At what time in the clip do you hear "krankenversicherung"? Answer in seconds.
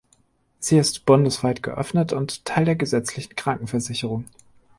3.35-4.25